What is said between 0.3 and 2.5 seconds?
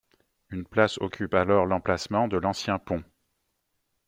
Une place occupe alors l'emplacement de